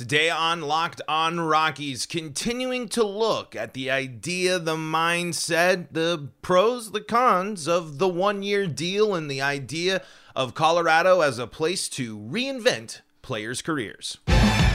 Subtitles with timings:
[0.00, 6.92] Today on Locked On Rockies, continuing to look at the idea, the mindset, the pros,
[6.92, 10.00] the cons of the one year deal and the idea
[10.34, 14.16] of Colorado as a place to reinvent players' careers.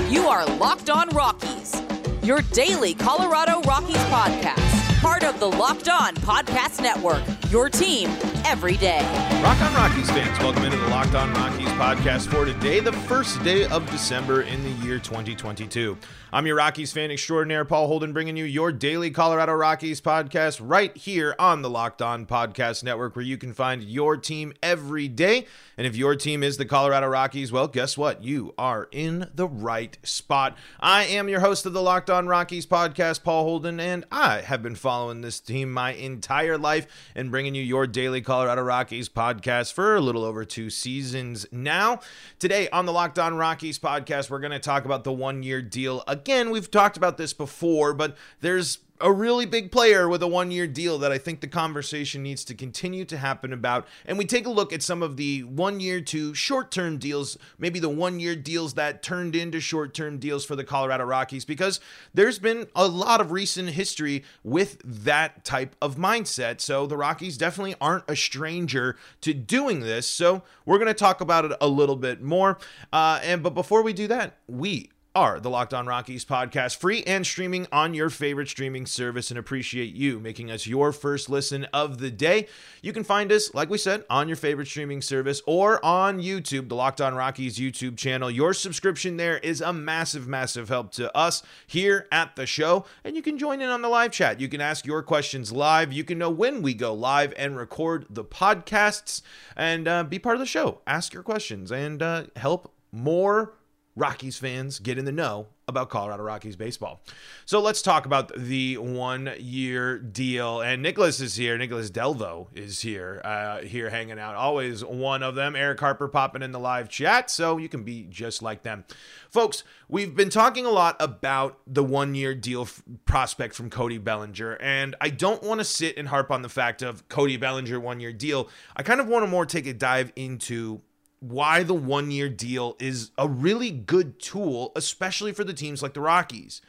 [0.09, 1.81] You are Locked On Rockies,
[2.21, 8.09] your daily Colorado Rockies podcast, part of the Locked On Podcast Network, your team
[8.45, 9.01] every day.
[9.43, 13.43] Rock on Rockies fans, welcome into the Locked On Rockies podcast for today, the first
[13.43, 15.97] day of December in the year 2022.
[16.33, 20.95] I'm your Rockies fan extraordinaire, Paul Holden, bringing you your daily Colorado Rockies podcast right
[20.97, 25.45] here on the Locked On Podcast Network, where you can find your team every day.
[25.77, 28.21] And if your team is the Colorado Rockies, well, guess what?
[28.21, 30.57] You are in the right spot.
[30.79, 34.61] I am your host of the Locked On Rockies podcast, Paul Holden, and I have
[34.61, 36.85] been following this team my entire life
[37.15, 41.99] and bringing you your daily Colorado Rockies podcast for a little over two seasons now.
[42.39, 45.61] Today on the Locked On Rockies podcast, we're going to talk about the one year
[45.61, 50.27] deal again, we've talked about this before, but there's a really big player with a
[50.27, 53.87] one year deal that I think the conversation needs to continue to happen about.
[54.05, 57.37] And we take a look at some of the one year to short term deals,
[57.57, 61.43] maybe the one year deals that turned into short term deals for the Colorado Rockies,
[61.43, 61.79] because
[62.13, 66.61] there's been a lot of recent history with that type of mindset.
[66.61, 70.07] So the Rockies definitely aren't a stranger to doing this.
[70.07, 72.57] So we're going to talk about it a little bit more.
[72.93, 77.01] Uh, and but before we do that, we are the Locked On Rockies podcast, free
[77.03, 81.63] and streaming on your favorite streaming service, and appreciate you making us your first listen
[81.73, 82.47] of the day.
[82.81, 86.67] You can find us, like we said, on your favorite streaming service or on YouTube,
[86.67, 88.29] the Locked On Rockies YouTube channel.
[88.29, 93.15] Your subscription there is a massive, massive help to us here at the show, and
[93.15, 94.41] you can join in on the live chat.
[94.41, 95.93] You can ask your questions live.
[95.93, 99.21] You can know when we go live and record the podcasts
[99.55, 100.81] and uh, be part of the show.
[100.85, 103.53] Ask your questions and uh, help more
[103.97, 107.01] Rockies fans get in the know about Colorado Rockies baseball.
[107.45, 110.61] So let's talk about the one year deal.
[110.61, 111.57] And Nicholas is here.
[111.57, 114.35] Nicholas Delvo is here, uh, here hanging out.
[114.35, 115.55] Always one of them.
[115.55, 117.31] Eric Harper popping in the live chat.
[117.31, 118.83] So you can be just like them.
[119.29, 123.97] Folks, we've been talking a lot about the one year deal f- prospect from Cody
[123.97, 124.57] Bellinger.
[124.61, 128.01] And I don't want to sit and harp on the fact of Cody Bellinger one
[128.01, 128.49] year deal.
[128.75, 130.81] I kind of want to more take a dive into
[131.29, 135.93] why the one year deal is a really good tool, especially for the teams like
[135.93, 136.61] the Rockies.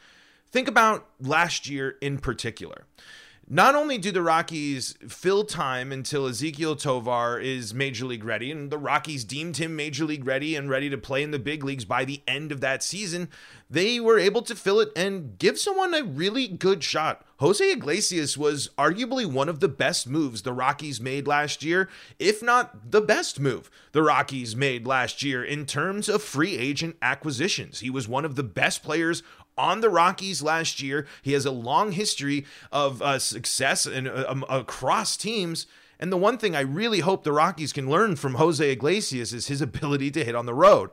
[0.51, 2.85] Think about last year in particular.
[3.49, 8.73] Not only do the Rockies fill time until Ezequiel Tovar is major league ready, and
[8.73, 11.85] the Rockies deemed him major league ready and ready to play in the big leagues
[11.85, 13.29] by the end of that season,
[13.71, 17.25] they were able to fill it and give someone a really good shot.
[17.39, 22.43] Jose Iglesias was arguably one of the best moves the Rockies made last year, if
[22.43, 27.79] not the best move the Rockies made last year in terms of free agent acquisitions.
[27.79, 29.23] He was one of the best players
[29.57, 31.07] on the Rockies last year.
[31.23, 35.67] He has a long history of uh, success and uh, um, across teams.
[35.99, 39.47] And the one thing I really hope the Rockies can learn from Jose Iglesias is
[39.47, 40.91] his ability to hit on the road.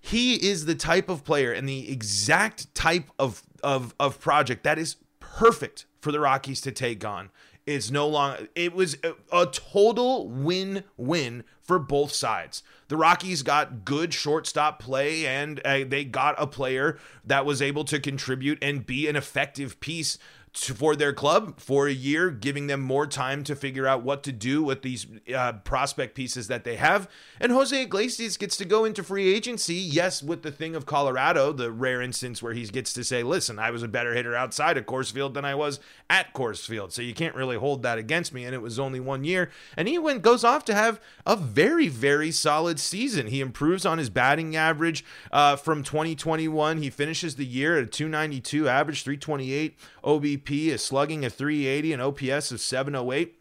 [0.00, 4.78] He is the type of player and the exact type of of of project that
[4.78, 7.30] is perfect for the Rockies to take on.
[7.68, 12.62] It's no longer, it was a, a total win win for both sides.
[12.88, 17.84] The Rockies got good shortstop play and uh, they got a player that was able
[17.84, 20.16] to contribute and be an effective piece
[20.64, 24.32] for their club for a year, giving them more time to figure out what to
[24.32, 27.08] do with these uh, prospect pieces that they have.
[27.40, 31.52] And Jose Iglesias gets to go into free agency, yes, with the thing of Colorado,
[31.52, 34.76] the rare instance where he gets to say, listen, I was a better hitter outside
[34.76, 35.80] of Coors Field than I was
[36.10, 36.92] at Coors Field.
[36.92, 38.44] So you can't really hold that against me.
[38.44, 39.50] And it was only one year.
[39.76, 43.28] And he went, goes off to have a very, very solid season.
[43.28, 46.82] He improves on his batting average uh, from 2021.
[46.82, 52.00] He finishes the year at a 292 average, 328 OBP, a slugging of 380, an
[52.00, 53.34] OPS of 708.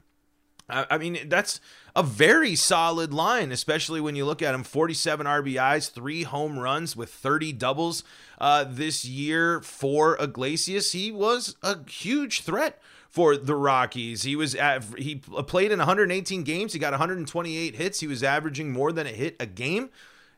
[0.69, 1.61] I mean, that's
[1.95, 6.93] a very solid line, especially when you look at him 47 RBIs, three home runs
[6.93, 8.03] with 30 doubles
[8.39, 10.91] uh, this year for Iglesias.
[10.91, 14.23] He was a huge threat for the Rockies.
[14.23, 16.73] He was at, he played in 118 games.
[16.73, 18.01] He got 128 hits.
[18.01, 19.89] He was averaging more than a hit a game.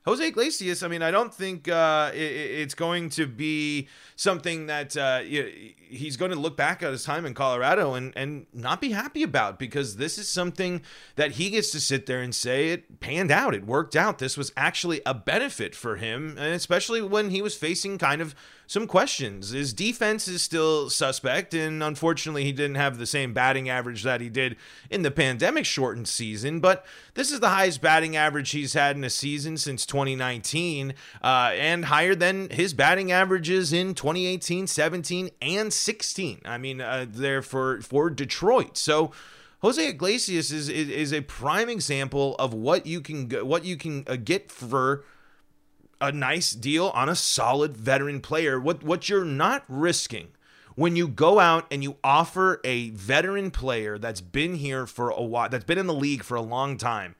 [0.05, 4.95] Jose Iglesias, I mean, I don't think uh, it, it's going to be something that
[4.95, 8.91] uh, he's going to look back at his time in Colorado and, and not be
[8.91, 10.81] happy about because this is something
[11.15, 13.53] that he gets to sit there and say it panned out.
[13.53, 14.19] It worked out.
[14.19, 18.33] This was actually a benefit for him, especially when he was facing kind of
[18.69, 19.49] some questions.
[19.49, 24.21] His defense is still suspect, and unfortunately, he didn't have the same batting average that
[24.21, 24.57] he did
[24.91, 26.59] in the pandemic shortened season.
[26.59, 26.85] But
[27.15, 30.93] this is the highest batting average he's had in a season since 2019,
[31.23, 36.41] uh, and higher than his batting averages in 2018, 17, and 16.
[36.45, 38.77] I mean, uh, they're for for Detroit.
[38.77, 39.11] So.
[39.61, 44.05] Jose Iglesias is, is, is a prime example of what you can what you can
[44.07, 45.03] uh, get for
[46.01, 48.59] a nice deal on a solid veteran player.
[48.59, 50.29] What what you're not risking
[50.79, 55.21] when you go out and you offer a veteran player that's been here for a
[55.21, 57.15] while, that's been in the league for a long time,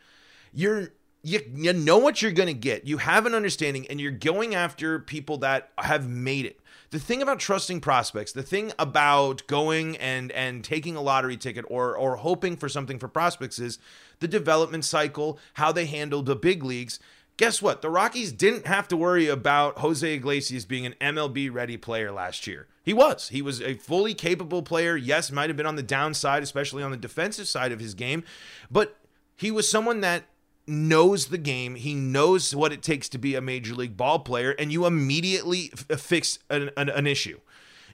[0.54, 2.88] you're you, you know what you're going to get.
[2.88, 6.62] You have an understanding and you're going after people that have made it.
[6.92, 11.66] The thing about trusting prospects, the thing about going and and taking a lottery ticket
[11.68, 13.78] or or hoping for something for prospects is
[14.22, 16.98] the development cycle, how they handle the big leagues
[17.40, 17.82] guess what?
[17.82, 22.46] The Rockies didn't have to worry about Jose Iglesias being an MLB ready player last
[22.46, 22.68] year.
[22.84, 23.30] He was.
[23.30, 24.98] He was a fully capable player.
[24.98, 28.26] Yes, might have been on the downside, especially on the defensive side of his game,
[28.70, 28.98] but
[29.38, 30.26] he was someone that
[30.68, 31.76] knows the game.
[31.76, 35.72] He knows what it takes to be a major league ball player, and you immediately
[35.90, 37.40] f- fix an, an, an issue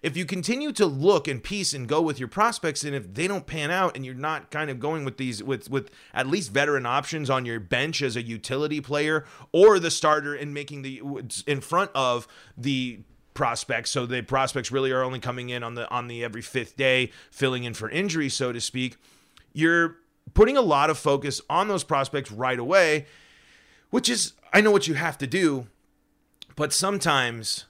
[0.01, 3.27] if you continue to look and piece and go with your prospects, and if they
[3.27, 6.51] don't pan out, and you're not kind of going with these with with at least
[6.51, 11.01] veteran options on your bench as a utility player or the starter and making the
[11.47, 12.27] in front of
[12.57, 13.00] the
[13.33, 13.92] prospects.
[13.92, 17.12] So the prospects really are only coming in on the on the every fifth day
[17.31, 18.97] filling in for injury so to speak.
[19.53, 19.97] You're
[20.33, 23.06] putting a lot of focus on those prospects right away
[23.89, 25.68] which is i know what you have to do
[26.56, 27.65] but sometimes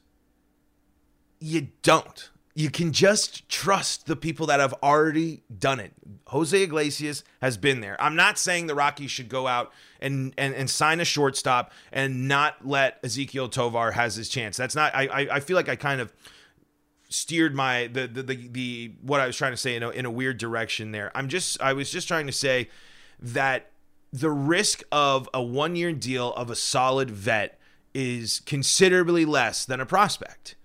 [1.40, 2.30] you don't.
[2.58, 5.92] You can just trust the people that have already done it.
[6.28, 8.02] Jose Iglesias has been there.
[8.02, 12.30] I'm not saying the Rockies should go out and and, and sign a shortstop and
[12.30, 14.56] not let Ezequiel Tovar has his chance.
[14.56, 14.96] That's not.
[14.96, 16.14] I I, I feel like I kind of
[17.10, 20.06] steered my the, the the the, what I was trying to say in a, in
[20.06, 21.12] a weird direction there.
[21.14, 22.70] I'm just I was just trying to say
[23.20, 23.72] that
[24.14, 27.60] the risk of a one year deal of a solid vet
[27.94, 30.56] is considerably less than a prospect.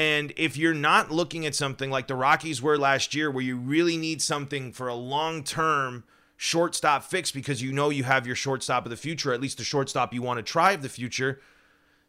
[0.00, 3.58] And if you're not looking at something like the Rockies were last year, where you
[3.58, 6.04] really need something for a long term
[6.38, 9.62] shortstop fix because you know you have your shortstop of the future, at least the
[9.62, 11.38] shortstop you want to try of the future,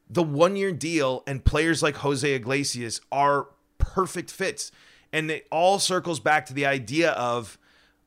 [0.09, 4.71] the one year deal and players like Jose Iglesias are perfect fits.
[5.11, 7.57] And it all circles back to the idea of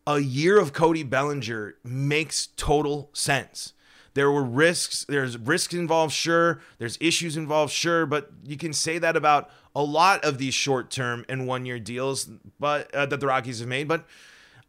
[0.07, 3.75] a year of Cody Bellinger makes total sense.
[4.15, 6.61] There were risks, there's risks involved, sure.
[6.79, 8.07] There's issues involved, sure.
[8.07, 11.81] But you can say that about a lot of these short term and one year
[11.81, 12.31] deals
[12.61, 13.89] but uh, that the Rockies have made.
[13.89, 14.05] But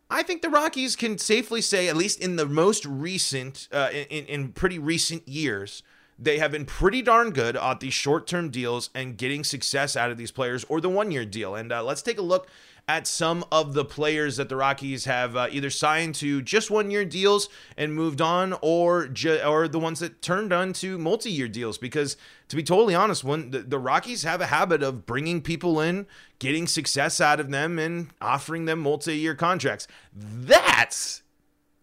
[0.09, 4.25] I think the Rockies can safely say, at least in the most recent, uh, in,
[4.25, 5.83] in pretty recent years,
[6.17, 10.11] they have been pretty darn good at these short term deals and getting success out
[10.11, 11.55] of these players or the one year deal.
[11.55, 12.47] And uh, let's take a look
[12.87, 16.91] at some of the players that the Rockies have uh, either signed to just one
[16.91, 21.31] year deals and moved on, or ju- or the ones that turned on to multi
[21.31, 21.77] year deals.
[21.77, 22.15] Because
[22.47, 26.05] to be totally honest, when the, the Rockies have a habit of bringing people in,
[26.37, 29.87] getting success out of them, and offering them multi year contracts.
[30.13, 31.23] That's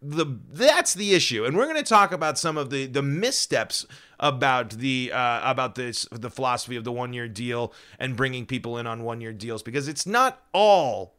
[0.00, 3.86] the that's the issue and we're going to talk about some of the the missteps
[4.22, 8.78] about the uh, about this the philosophy of the one year deal and bringing people
[8.78, 11.14] in on one year deals because it's not all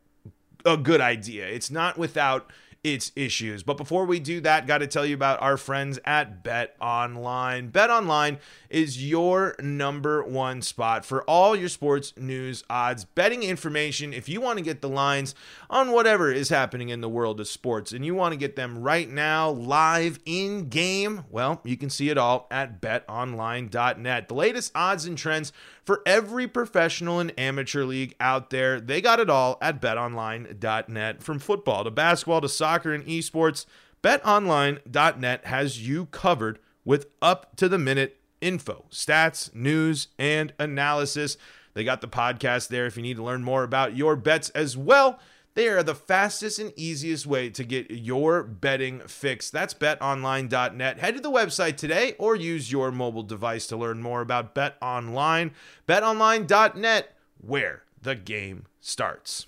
[0.65, 1.45] a good idea.
[1.45, 2.49] It's not without
[2.83, 3.63] its issues.
[3.63, 7.69] But before we do that, got to tell you about our friends at Bet Online.
[7.69, 8.39] Bet Online
[8.69, 14.13] is your number one spot for all your sports news, odds, betting information.
[14.13, 15.33] If you want to get the lines
[15.69, 18.79] on whatever is happening in the world of sports and you want to get them
[18.79, 24.27] right now, live in game, well, you can see it all at betonline.net.
[24.27, 25.53] The latest odds and trends
[25.85, 28.79] for every professional and amateur league out there.
[28.79, 31.23] They got it all at betonline.net.
[31.23, 33.65] From football to basketball to soccer and esports,
[34.01, 41.37] betonline.net has you covered with up to the minute info, stats, news, and analysis.
[41.73, 44.77] They got the podcast there if you need to learn more about your bets as
[44.77, 45.19] well.
[45.55, 49.53] They are the fastest and easiest way to get your betting fixed.
[49.53, 50.99] That's betonline.net.
[50.99, 54.77] Head to the website today or use your mobile device to learn more about Bet
[54.81, 55.51] Online.
[55.87, 59.45] betonline.net, where the game starts.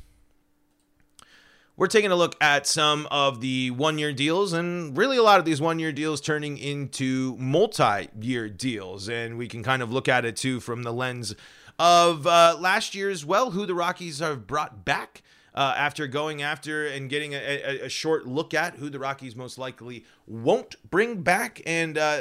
[1.77, 5.39] We're taking a look at some of the one year deals, and really a lot
[5.39, 9.09] of these one year deals turning into multi year deals.
[9.09, 11.35] And we can kind of look at it too from the lens
[11.77, 15.21] of uh, last year's, well, who the Rockies have brought back
[15.55, 19.38] uh, after going after and getting a, a, a, short look at who the Rockies
[19.38, 22.19] most likely won't bring back, and uh,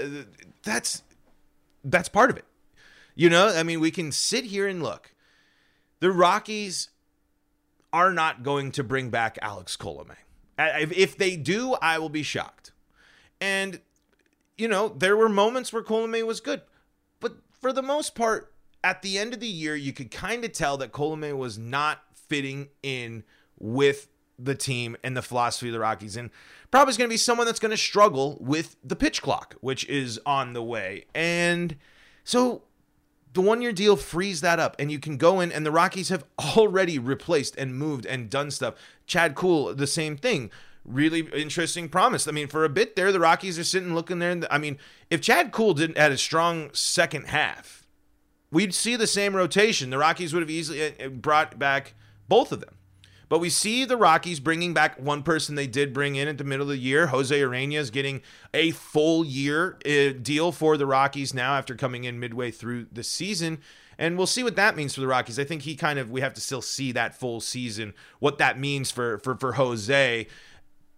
[0.62, 1.02] that's
[1.82, 2.44] that's part of it.
[3.16, 5.14] You know, I mean, we can sit here and look.
[5.98, 6.90] The Rockies
[7.92, 10.16] are not going to bring back Alex Colome.
[10.58, 12.72] If they do, I will be shocked.
[13.40, 13.80] And,
[14.56, 16.62] you know, there were moments where Colome was good.
[17.20, 20.52] But for the most part, at the end of the year, you could kind of
[20.52, 23.24] tell that Colome was not fitting in
[23.58, 26.16] with the team and the philosophy of the Rockies.
[26.16, 26.30] And
[26.70, 29.88] probably is going to be someone that's going to struggle with the pitch clock, which
[29.88, 31.04] is on the way.
[31.14, 31.76] And
[32.24, 32.62] so
[33.32, 36.08] the one year deal frees that up and you can go in and the Rockies
[36.08, 36.24] have
[36.56, 38.74] already replaced and moved and done stuff.
[39.06, 40.50] Chad Kuhl, the same thing.
[40.84, 42.28] Really interesting promise.
[42.28, 44.30] I mean, for a bit there, the Rockies are sitting looking there.
[44.30, 44.78] And I mean,
[45.10, 47.86] if Chad Kuhl didn't had a strong second half,
[48.50, 49.90] we'd see the same rotation.
[49.90, 51.94] The Rockies would have easily uh, brought back
[52.28, 52.76] both of them.
[53.28, 56.44] But we see the Rockies bringing back one person they did bring in at the
[56.44, 57.08] middle of the year.
[57.08, 62.04] Jose Urena is getting a full year uh, deal for the Rockies now after coming
[62.04, 63.58] in midway through the season.
[63.98, 65.38] And we'll see what that means for the Rockies.
[65.38, 68.58] I think he kind of we have to still see that full season, what that
[68.58, 70.26] means for for for Jose.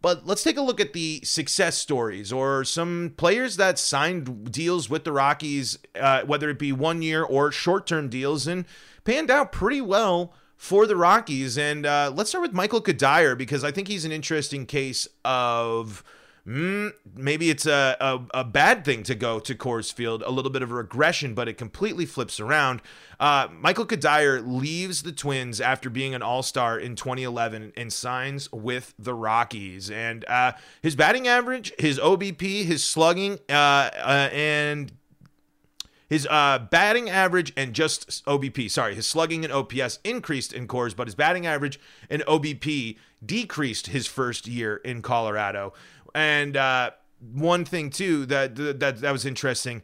[0.03, 4.89] But let's take a look at the success stories or some players that signed deals
[4.89, 8.67] with the Rockies, uh, whether it be one year or short term deals, and
[9.05, 11.59] panned out pretty well for the Rockies.
[11.59, 16.03] And uh, let's start with Michael Cuddyer because I think he's an interesting case of.
[16.47, 20.53] Mm, maybe it's a, a, a, bad thing to go to Coors Field, a little
[20.53, 22.83] bit of a regression, but it completely flips around.
[23.19, 28.49] Uh, Michael Cuddyer leaves the Twins after being an All Star in 2011 and signs
[28.53, 29.91] with the Rockies.
[29.91, 34.93] And uh, his batting average, his OBP, his slugging, uh, uh and
[36.09, 40.95] his uh, batting average and just OBP, sorry, his slugging and OPS increased in Coors,
[40.95, 45.73] but his batting average and OBP decreased his first year in Colorado.
[46.15, 46.93] And uh,
[47.33, 49.83] one thing too that that that was interesting,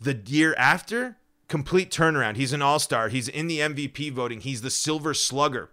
[0.00, 1.16] the year after,
[1.48, 2.36] complete turnaround.
[2.36, 3.08] He's an All Star.
[3.08, 4.40] He's in the MVP voting.
[4.40, 5.70] He's the Silver Slugger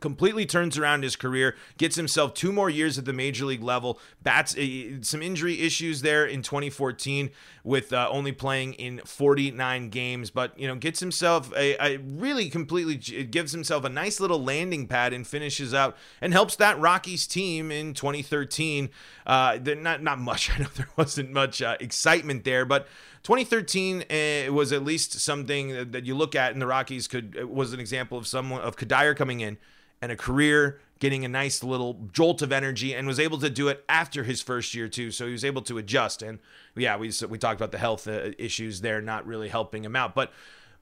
[0.00, 4.00] completely turns around his career, gets himself two more years at the major league level.
[4.22, 7.30] Bats uh, some injury issues there in 2014
[7.64, 12.48] with uh, only playing in 49 games, but you know gets himself a, a, really
[12.48, 17.26] completely gives himself a nice little landing pad and finishes out and helps that Rockies
[17.26, 18.88] team in 2013.
[19.26, 20.50] Uh, not not much.
[20.54, 22.88] I know there wasn't much uh, excitement there, but
[23.28, 27.74] 2013 uh, was at least something that you look at, in the Rockies could was
[27.74, 29.58] an example of someone of Cuddyer coming in
[30.00, 33.68] and a career, getting a nice little jolt of energy, and was able to do
[33.68, 35.10] it after his first year too.
[35.10, 36.22] So he was able to adjust.
[36.22, 36.38] And
[36.74, 40.14] yeah, we we talked about the health uh, issues there not really helping him out,
[40.14, 40.32] but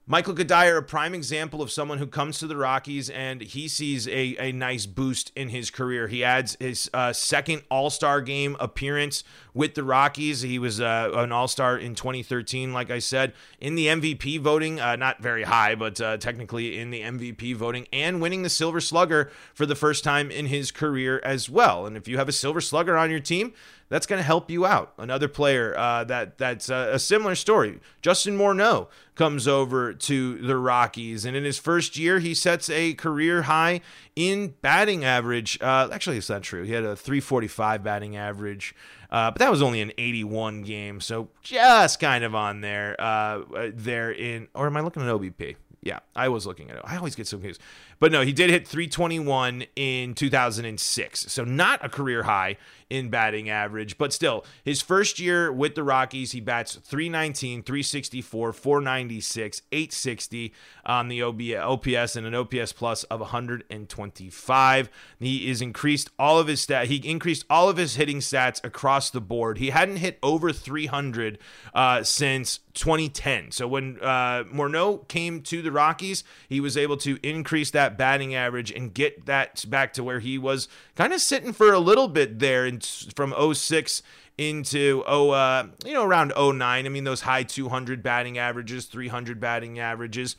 [0.09, 4.07] Michael Cuddyer, a prime example of someone who comes to the Rockies and he sees
[4.07, 6.07] a, a nice boost in his career.
[6.07, 10.43] He adds his uh, second All Star game appearance with the Rockies.
[10.43, 14.79] He was uh, an All Star in 2013, like I said, in the MVP voting,
[14.79, 18.79] uh, not very high, but uh, technically in the MVP voting, and winning the Silver
[18.79, 21.85] Slugger for the first time in his career as well.
[21.85, 23.51] And if you have a Silver Slugger on your team,
[23.89, 24.93] that's going to help you out.
[24.97, 27.79] Another player uh, that that's a, a similar story.
[28.01, 32.93] Justin Morneau comes over to the Rockies, and in his first year, he sets a
[32.93, 33.81] career high
[34.15, 35.57] in batting average.
[35.61, 36.63] Uh, actually, it's not true.
[36.63, 38.75] He had a 345 batting average.
[39.09, 43.39] Uh, but that was only an 81 game, so just kind of on there, uh,
[43.73, 45.55] there in, or am I looking at OBP?
[45.81, 46.81] Yeah, I was looking at it.
[46.83, 47.61] I always get so confused.
[47.99, 51.31] But no, he did hit 321 in 2006.
[51.31, 52.57] So not a career high
[52.89, 58.53] in batting average, but still, his first year with the Rockies, he bats 319, 364,
[58.53, 60.53] 496, 860
[60.85, 64.89] on the OPS and an OPS plus of 125.
[65.19, 66.87] He is increased all of his stat.
[66.87, 69.57] He increased all of his hitting stats across the board.
[69.57, 71.39] He hadn't hit over 300
[71.73, 73.51] uh, since 2010.
[73.51, 77.97] So when uh, Morneau came to the Rockies, he was able to increase that that
[77.97, 81.79] batting average and get that back to where he was kind of sitting for a
[81.79, 82.81] little bit there in,
[83.15, 84.03] from 06
[84.37, 89.39] into oh uh, you know around 09 i mean those high 200 batting averages 300
[89.39, 90.35] batting averages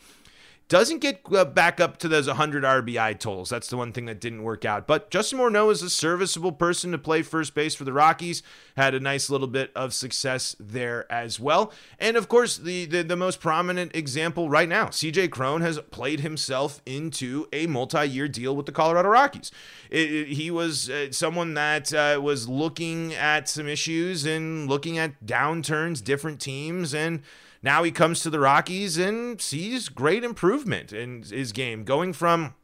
[0.69, 3.49] doesn't get uh, back up to those 100 RBI totals.
[3.49, 4.87] That's the one thing that didn't work out.
[4.87, 8.43] But Justin Morneau is a serviceable person to play first base for the Rockies.
[8.77, 11.73] Had a nice little bit of success there as well.
[11.99, 16.21] And of course, the the, the most prominent example right now, CJ Cron has played
[16.21, 19.51] himself into a multi-year deal with the Colorado Rockies.
[19.91, 24.99] It, it, he was uh, someone that uh, was looking at some issues and looking
[24.99, 27.23] at downturns, different teams, and
[27.62, 32.55] now he comes to the Rockies and sees great improvement in his game, going from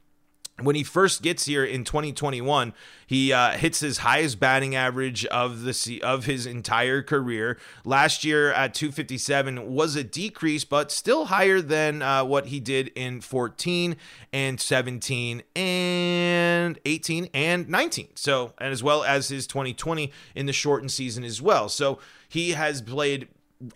[0.60, 2.74] when he first gets here in 2021,
[3.08, 7.58] he uh, hits his highest batting average of the of his entire career.
[7.84, 12.88] Last year at 257 was a decrease, but still higher than uh, what he did
[12.94, 13.96] in 14
[14.32, 18.10] and 17 and 18 and 19.
[18.14, 21.68] So, and as well as his 2020 in the shortened season as well.
[21.68, 21.98] So
[22.28, 23.26] he has played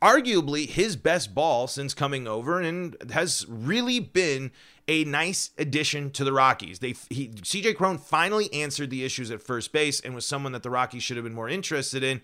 [0.01, 4.51] arguably his best ball since coming over and has really been
[4.87, 6.79] a nice addition to the Rockies.
[6.79, 10.63] They he, CJ Cron finally answered the issues at first base and was someone that
[10.63, 12.21] the Rockies should have been more interested in.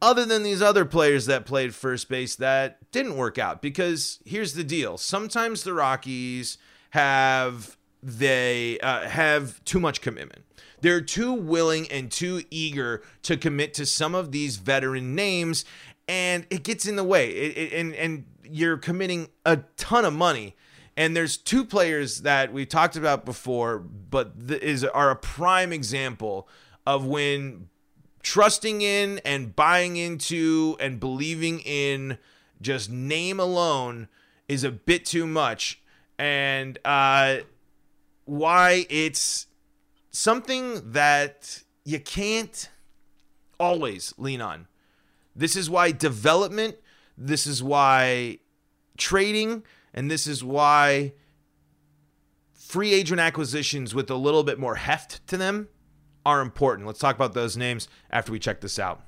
[0.00, 4.54] Other than these other players that played first base that didn't work out, because here's
[4.54, 6.58] the deal: sometimes the Rockies
[6.90, 10.44] have they uh, have too much commitment.
[10.80, 15.64] They're too willing and too eager to commit to some of these veteran names,
[16.08, 17.30] and it gets in the way.
[17.30, 20.54] It, it, and and you're committing a ton of money
[20.96, 26.48] and there's two players that we talked about before, but is are a prime example
[26.86, 27.68] of when
[28.22, 32.18] trusting in and buying into and believing in
[32.60, 34.08] just name alone
[34.48, 35.80] is a bit too much,
[36.18, 37.38] and uh,
[38.26, 39.46] why it's
[40.10, 42.68] something that you can't
[43.58, 44.68] always lean on.
[45.34, 46.76] This is why development.
[47.16, 48.38] This is why
[48.96, 51.12] trading and this is why
[52.52, 55.68] free agent acquisitions with a little bit more heft to them
[56.24, 56.86] are important.
[56.86, 59.02] Let's talk about those names after we check this out.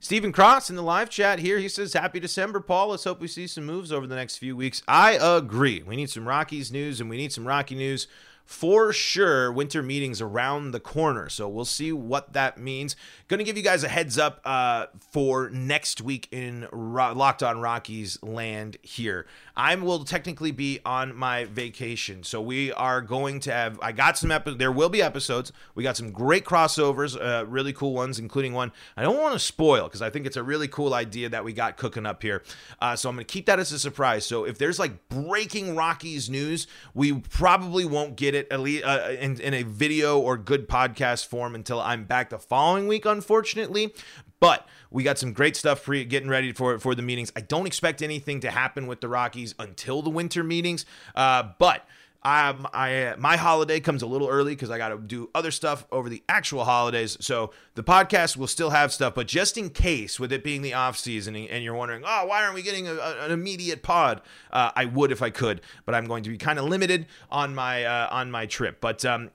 [0.00, 1.58] Stephen Cross in the live chat here.
[1.58, 2.88] He says, Happy December, Paul.
[2.88, 4.82] Let's hope we see some moves over the next few weeks.
[4.86, 5.82] I agree.
[5.82, 8.06] We need some Rockies news, and we need some Rocky news
[8.44, 11.28] for sure winter meetings around the corner.
[11.28, 12.94] So we'll see what that means.
[13.28, 17.42] Going to give you guys a heads up uh, for next week in Ro- Locked
[17.42, 19.26] On Rockies land here.
[19.56, 22.22] I will technically be on my vacation.
[22.22, 24.58] So we are going to have, I got some, episodes.
[24.58, 25.52] there will be episodes.
[25.74, 29.38] We got some great crossovers, uh, really cool ones, including one I don't want to
[29.38, 32.42] spoil because I think it's a really cool idea that we got cooking up here.
[32.80, 34.26] Uh, so I'm going to keep that as a surprise.
[34.26, 39.12] So if there's like breaking Rockies news, we probably won't get it at least uh,
[39.18, 43.94] in, in a video or good podcast form until I'm back the following week, unfortunately.
[44.40, 47.32] But we got some great stuff for getting ready for for the meetings.
[47.34, 51.86] I don't expect anything to happen with the Rockies until the winter meetings, uh, but.
[52.24, 55.86] Um, I my holiday comes a little early because I got to do other stuff
[55.92, 57.18] over the actual holidays.
[57.20, 60.72] So the podcast will still have stuff, but just in case, with it being the
[60.72, 64.22] off season, and you're wondering, oh, why aren't we getting a, an immediate pod?
[64.50, 67.54] Uh, I would if I could, but I'm going to be kind of limited on
[67.54, 68.80] my uh, on my trip.
[68.80, 69.30] But um,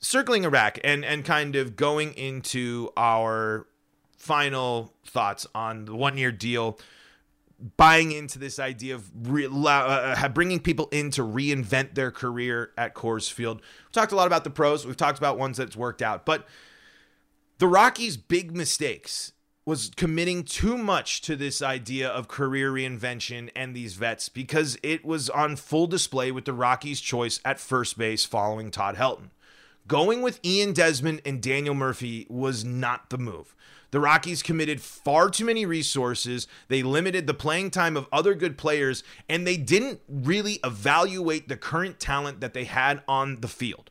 [0.00, 3.66] circling Iraq and and kind of going into our
[4.16, 6.78] final thoughts on the one year deal
[7.76, 12.72] buying into this idea of re- uh, uh bringing people in to reinvent their career
[12.76, 13.60] at Coors Field.
[13.84, 14.86] We've talked a lot about the pros.
[14.86, 16.46] We've talked about ones that's worked out, but
[17.58, 19.32] the Rockies' big mistakes
[19.66, 25.04] was committing too much to this idea of career reinvention and these vets because it
[25.04, 29.30] was on full display with the Rockies' choice at first base following Todd Helton.
[29.86, 33.54] Going with Ian Desmond and Daniel Murphy was not the move.
[33.90, 36.48] The Rockies committed far too many resources.
[36.68, 41.58] They limited the playing time of other good players, and they didn't really evaluate the
[41.58, 43.90] current talent that they had on the field.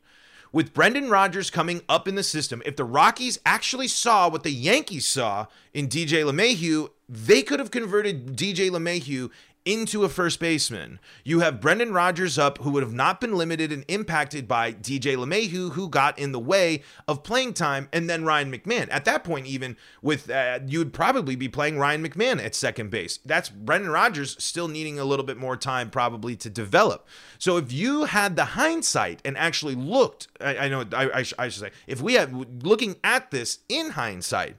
[0.51, 4.51] With Brendan Rodgers coming up in the system, if the Rockies actually saw what the
[4.51, 9.29] Yankees saw in DJ LeMahieu, they could have converted DJ LeMahieu
[9.65, 10.99] into a first baseman.
[11.23, 15.15] You have Brendan Rodgers up, who would have not been limited and impacted by DJ
[15.15, 18.88] LeMahieu, who got in the way of playing time, and then Ryan McMahon.
[18.91, 22.89] At that point, even with uh, you would probably be playing Ryan McMahon at second
[22.89, 23.19] base.
[23.26, 27.08] That's Brendan Rodgers still needing a little bit more time, probably to develop.
[27.38, 31.49] So if you had the hindsight and actually looked, I, I know I, I, I
[31.49, 34.58] should say, if we had looking at this in hindsight,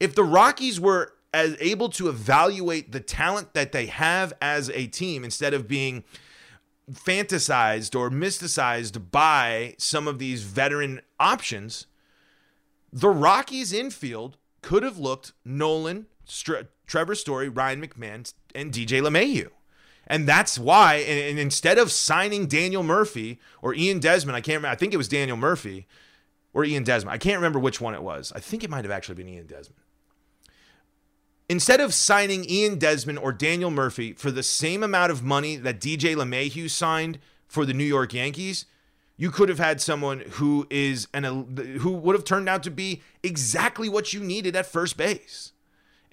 [0.00, 4.86] if the Rockies were as able to evaluate the talent that they have as a
[4.86, 6.04] team instead of being
[6.90, 11.86] fantasized or mysticized by some of these veteran options,
[12.92, 19.48] the Rockies infield could have looked Nolan, Str- Trevor Story, Ryan McMahon, and DJ LeMahieu.
[20.06, 24.56] And that's why, and, and, instead of signing Daniel Murphy or Ian Desmond, I can't
[24.58, 25.88] remember, I think it was Daniel Murphy
[26.52, 27.14] or Ian Desmond.
[27.14, 28.30] I can't remember which one it was.
[28.36, 29.83] I think it might have actually been Ian Desmond
[31.48, 35.80] instead of signing Ian Desmond or Daniel Murphy for the same amount of money that
[35.80, 38.66] DJ LeMahieu signed for the New York Yankees,
[39.16, 41.24] you could have had someone who is an
[41.80, 45.52] who would have turned out to be exactly what you needed at first base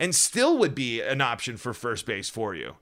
[0.01, 2.75] and still would be an option for first base for you.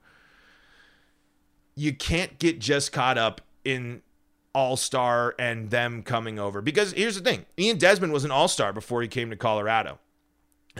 [1.76, 4.02] You can't get just caught up in
[4.54, 6.62] all star and them coming over.
[6.62, 10.00] Because here's the thing Ian Desmond was an all star before he came to Colorado.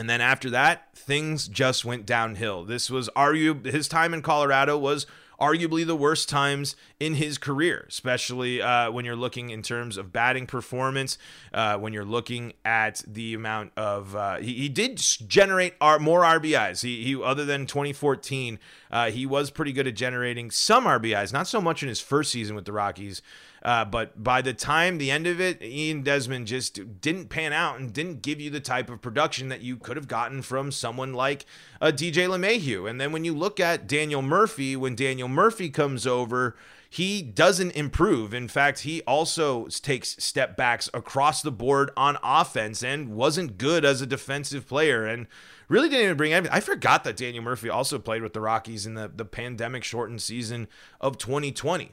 [0.00, 2.64] And then after that, things just went downhill.
[2.64, 5.06] This was argue his time in Colorado was
[5.38, 10.10] arguably the worst times in his career, especially uh, when you're looking in terms of
[10.10, 11.18] batting performance,
[11.52, 16.22] uh, when you're looking at the amount of uh, he, he, did generate our, more
[16.22, 16.82] RBIs.
[16.82, 18.58] He, he other than 2014,
[18.90, 22.32] uh, he was pretty good at generating some RBIs, not so much in his first
[22.32, 23.20] season with the Rockies.
[23.62, 27.78] Uh, but by the time the end of it, Ian Desmond just didn't pan out
[27.78, 31.12] and didn't give you the type of production that you could have gotten from someone
[31.12, 31.44] like
[31.80, 32.88] uh, DJ LeMahieu.
[32.88, 36.56] And then when you look at Daniel Murphy, when Daniel Murphy comes over,
[36.88, 38.34] he doesn't improve.
[38.34, 43.84] In fact, he also takes step backs across the board on offense and wasn't good
[43.84, 45.06] as a defensive player.
[45.06, 45.26] And
[45.68, 46.52] really didn't even bring anything.
[46.52, 50.20] I forgot that Daniel Murphy also played with the Rockies in the, the pandemic shortened
[50.20, 50.66] season
[51.00, 51.92] of 2020.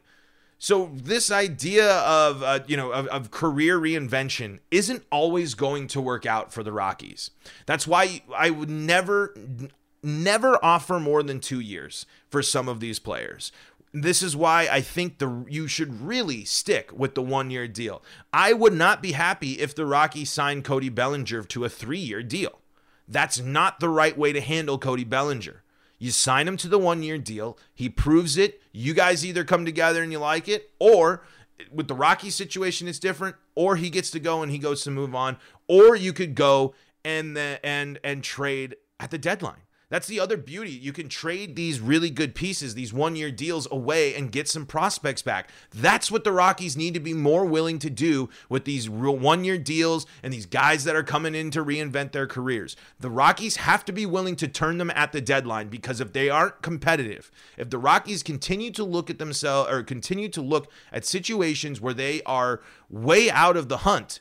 [0.60, 6.02] So this idea of uh, you know of, of, career reinvention isn't always going to
[6.02, 7.30] work out for the Rockies.
[7.67, 9.36] That's why I would never
[10.02, 13.52] never offer more than 2 years for some of these players.
[13.93, 18.04] This is why I think the you should really stick with the 1-year deal.
[18.34, 22.60] I would not be happy if the Rockies signed Cody Bellinger to a 3-year deal.
[23.08, 25.63] That's not the right way to handle Cody Bellinger.
[25.97, 27.57] You sign him to the one year deal.
[27.73, 28.62] He proves it.
[28.71, 31.23] You guys either come together and you like it, or
[31.71, 33.36] with the Rocky situation, it's different.
[33.55, 35.38] Or he gets to go and he goes to move on.
[35.67, 39.62] Or you could go and the, and and trade at the deadline.
[39.89, 40.71] That's the other beauty.
[40.71, 44.65] You can trade these really good pieces, these one year deals away and get some
[44.65, 45.50] prospects back.
[45.73, 49.58] That's what the Rockies need to be more willing to do with these one year
[49.58, 52.76] deals and these guys that are coming in to reinvent their careers.
[53.00, 56.30] The Rockies have to be willing to turn them at the deadline because if they
[56.30, 61.06] aren't competitive, if the Rockies continue to look at themselves or continue to look at
[61.06, 64.19] situations where they are way out of the hunt,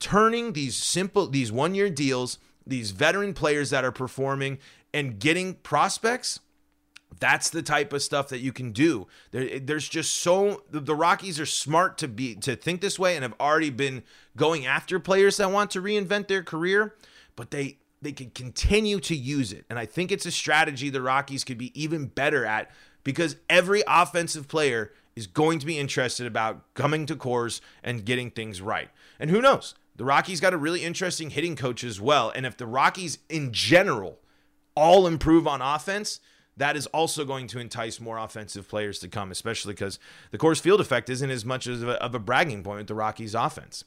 [0.00, 4.58] turning these simple, these one year deals these veteran players that are performing
[4.92, 6.40] and getting prospects
[7.20, 9.06] that's the type of stuff that you can do.
[9.30, 13.22] There, there's just so the rockies are smart to be to think this way and
[13.22, 14.02] have already been
[14.36, 16.94] going after players that want to reinvent their career
[17.36, 19.64] but they they can continue to use it.
[19.70, 22.70] And i think it's a strategy the rockies could be even better at
[23.02, 28.30] because every offensive player is going to be interested about coming to Coors and getting
[28.30, 28.90] things right.
[29.20, 32.32] And who knows the Rockies got a really interesting hitting coach as well.
[32.34, 34.18] And if the Rockies in general
[34.74, 36.20] all improve on offense,
[36.56, 39.98] that is also going to entice more offensive players to come, especially because
[40.30, 42.94] the Coors Field effect isn't as much of a, of a bragging point with the
[42.94, 43.84] Rockies offense.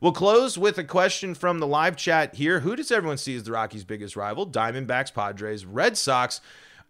[0.00, 2.60] We'll close with a question from the live chat here.
[2.60, 4.46] Who does everyone see as the Rockies' biggest rival?
[4.46, 6.40] Diamondbacks, Padres, Red Sox.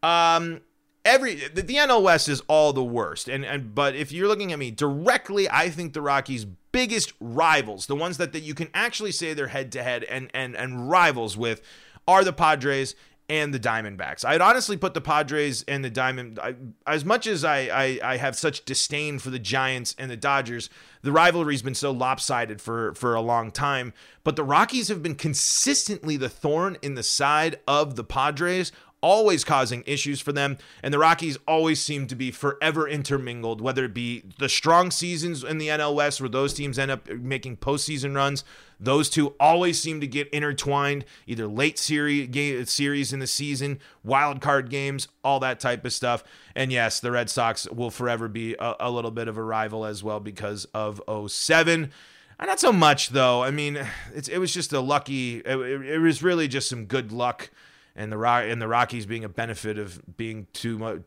[0.03, 0.61] Um,
[1.05, 3.29] every the, the NL West is all the worst.
[3.29, 7.87] And and but if you're looking at me directly, I think the Rockies' biggest rivals,
[7.87, 10.91] the ones that, that you can actually say they're head to head and and and
[10.91, 11.63] rivals with,
[12.07, 12.95] are the Padres
[13.31, 14.25] and the Diamondbacks.
[14.25, 18.17] I'd honestly put the Padres and the Diamond I, as much as I, I, I
[18.17, 20.69] have such disdain for the Giants and the Dodgers.
[21.03, 23.93] The rivalry's been so lopsided for for a long time,
[24.25, 29.45] but the Rockies have been consistently the thorn in the side of the Padres always
[29.45, 30.59] causing issues for them.
[30.83, 35.43] And the Rockies always seem to be forever intermingled, whether it be the strong seasons
[35.45, 38.45] in the NL West where those teams end up making postseason runs.
[38.79, 44.41] Those two always seem to get intertwined, either late series series in the season, wild
[44.41, 46.25] card games, all that type of stuff.
[46.55, 49.85] And yes, the Red Sox will forever be a, a little bit of a rival
[49.85, 51.91] as well because of 07.
[52.39, 53.43] Uh, not so much though.
[53.43, 53.77] I mean,
[54.15, 55.39] it was just a lucky.
[55.39, 57.51] It, it was really just some good luck
[57.97, 61.03] and the Rock and the Rockies being a benefit of being too much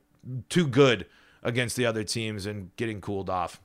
[0.49, 1.05] too good
[1.41, 3.59] against the other teams and getting cooled off.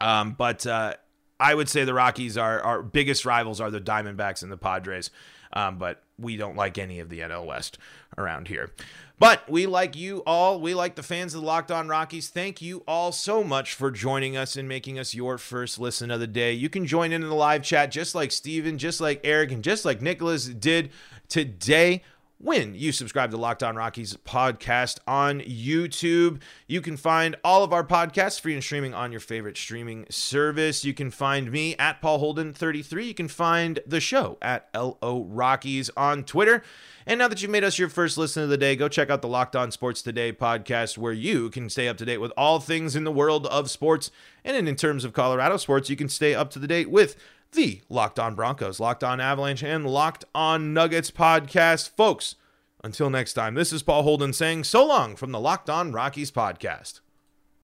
[0.00, 0.94] Um, but uh,
[1.40, 5.10] I would say the Rockies are our biggest rivals are the Diamondbacks and the Padres.
[5.52, 7.78] Um, but we don't like any of the NL West
[8.16, 8.70] around here.
[9.18, 10.60] But we like you all.
[10.60, 12.28] We like the fans of the Locked On Rockies.
[12.28, 16.18] Thank you all so much for joining us and making us your first listen of
[16.18, 16.52] the day.
[16.52, 19.84] You can join in the live chat just like Steven, just like Eric, and just
[19.84, 20.90] like Nicholas did
[21.28, 22.02] today
[22.42, 26.40] when you subscribe to Locked On Rockies podcast on YouTube.
[26.66, 30.84] You can find all of our podcasts free and streaming on your favorite streaming service.
[30.84, 33.06] You can find me at Paul Holden 33.
[33.06, 36.64] You can find the show at LO Rockies on Twitter.
[37.06, 39.22] And now that you've made us your first listen of the day, go check out
[39.22, 42.58] the Locked On Sports Today podcast where you can stay up to date with all
[42.58, 44.10] things in the world of sports.
[44.44, 47.16] And in terms of Colorado sports, you can stay up to the date with
[47.52, 51.90] the Locked On Broncos, Locked On Avalanche, and Locked On Nuggets podcast.
[51.90, 52.34] Folks,
[52.82, 56.30] until next time, this is Paul Holden saying so long from the Locked On Rockies
[56.30, 57.00] podcast.